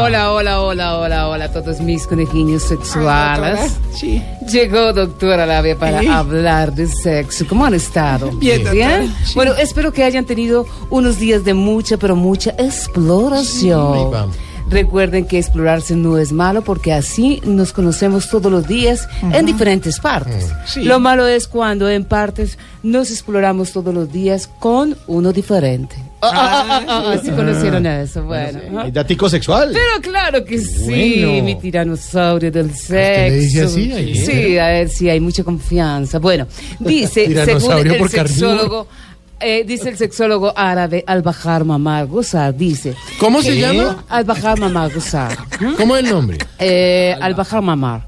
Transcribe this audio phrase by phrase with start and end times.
[0.00, 3.72] Hola, hola, hola, hola, hola a todos mis conejillos sexuales.
[3.92, 4.22] Sí.
[4.48, 7.44] Llegó doctora Labia para hablar de sexo.
[7.48, 8.30] ¿Cómo han estado?
[8.32, 9.06] Bien, doctora.
[9.24, 9.32] Sí.
[9.34, 14.12] Bueno, espero que hayan tenido unos días de mucha, pero mucha exploración.
[14.12, 14.36] Vamos.
[14.68, 20.00] Recuerden que explorarse no es malo porque así nos conocemos todos los días en diferentes
[20.00, 20.52] partes.
[20.66, 20.82] Sí.
[20.82, 25.96] Lo malo es cuando en partes nos exploramos todos los días con uno diferente.
[26.32, 28.22] Ah, ah, ah, ah, ah, ¿Sí conocieron eso?
[28.24, 28.60] Bueno.
[28.70, 28.82] ajá.
[28.82, 29.70] ¿Hay datico sexual?
[29.72, 31.44] Pero claro que sí, Bueno.
[31.44, 32.94] mi tiranosaurio del sexo.
[32.96, 34.16] le dice así ayer?
[34.16, 36.18] Sí, a ver si hay mucha confianza.
[36.18, 36.46] Bueno,
[36.78, 38.86] dice, según el sexólogo,
[39.40, 42.94] eh, dice el sexólogo árabe Al-Bahar Mamar Gozar, dice.
[43.18, 44.04] ¿Cómo se llama?
[44.08, 45.36] Al-Bahar Mamar Gozar.
[45.60, 45.74] ¿Mm?
[45.74, 46.38] ¿Cómo es el nombre?
[46.58, 48.06] Eh, Al-Bahar Mamar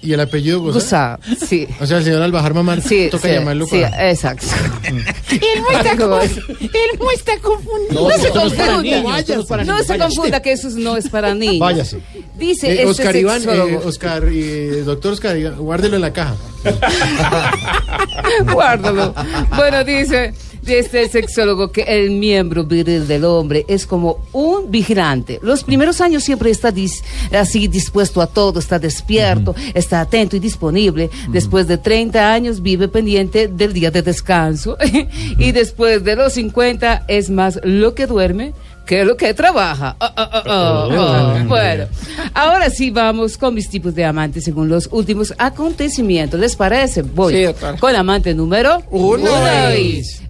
[0.00, 0.60] ¿Y el apellido?
[0.62, 1.18] Gozar,
[1.48, 1.66] sí.
[1.80, 4.10] O sea, el señor Albajar Mamar Sí, toca sí, llamarlo sí, para...
[4.10, 4.46] exacto.
[4.88, 8.08] Él no está, él no está confundido.
[8.08, 8.82] No, se no confunda.
[8.82, 9.86] niños, no es para No niños.
[9.86, 11.58] se confunda que eso no es para niños.
[11.58, 11.98] Váyase.
[12.36, 16.36] Dice Eh, este Oscar Iván, eh, Oscar, eh, doctor Oscar Iván, guárdelo en la caja.
[18.52, 19.14] Guárdalo.
[19.56, 20.32] Bueno, dice
[20.70, 25.38] este sexólogo que el miembro viril del hombre es como un vigilante.
[25.42, 27.02] Los primeros años siempre está dis-
[27.32, 31.10] así dispuesto a todo, está despierto, está atento y disponible.
[31.30, 34.76] Después de 30 años vive pendiente del día de descanso.
[35.38, 38.52] y después de los 50 es más lo que duerme
[38.88, 39.96] que lo que trabaja.
[40.00, 41.44] Ah, ah, ah, ah, ah.
[41.46, 41.84] Bueno,
[42.32, 46.40] ahora sí vamos con mis tipos de amantes según los últimos acontecimientos.
[46.40, 47.02] ¿Les parece?
[47.02, 49.28] Voy Sí, con amante número Uno.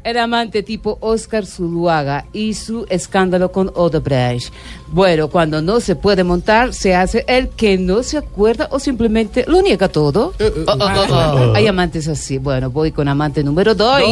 [0.03, 4.53] El amante tipo Oscar Zuluaga y su escándalo con Odebrecht.
[4.89, 9.45] Bueno, cuando no se puede montar, se hace el que no se acuerda o simplemente
[9.47, 10.35] lo niega todo.
[10.41, 11.55] Eh, eh, Oh, oh, oh, oh.
[11.55, 12.39] Hay amantes así.
[12.39, 14.03] Bueno, voy con amante número dos.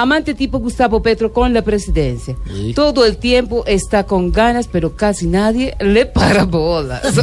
[0.00, 2.34] Amante tipo Gustavo Petro con la presidencia.
[2.74, 7.02] Todo el tiempo está con ganas, pero casi nadie le para bolas.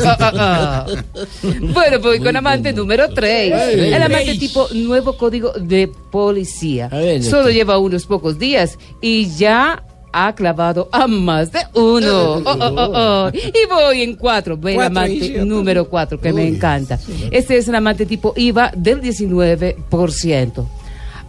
[1.74, 3.52] bueno, voy con amante número 3.
[3.52, 3.94] Ay.
[3.96, 6.88] El amante tipo nuevo código de policía.
[6.90, 9.84] Ver, Solo lleva unos pocos días y ya
[10.14, 12.34] ha clavado a más de uno.
[12.34, 13.32] Oh, oh, oh, oh.
[13.34, 14.56] Y voy en cuatro.
[14.56, 17.00] Ve el Cuatro, amante número 4, que me encanta.
[17.32, 20.68] Este es el amante tipo IVA del 19%.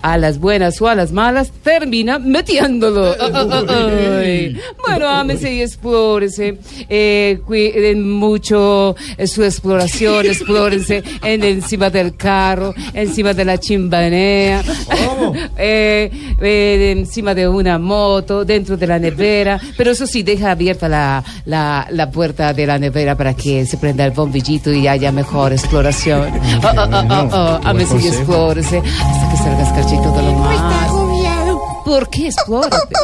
[0.03, 3.15] A las buenas o a las malas, termina metiéndolo.
[3.69, 4.57] Ay.
[4.87, 6.59] Bueno, ámese y explórese.
[6.89, 10.27] Eh, cuiden mucho eh, su exploración.
[10.27, 14.63] Explórense en encima del carro, encima de la chimbanea,
[15.57, 16.11] eh,
[16.41, 19.61] eh, encima de una moto, dentro de la nevera.
[19.77, 23.77] Pero eso sí, deja abierta la, la, la puerta de la nevera para que se
[23.79, 26.33] prenda el bombillito y haya mejor exploración.
[26.63, 27.79] Oh, oh, oh, oh, oh.
[27.79, 28.09] Y consejo.
[28.09, 30.23] explórese hasta que salga escarchito de
[30.55, 31.61] está agobiado.
[31.85, 32.95] ¿Por qué explórate?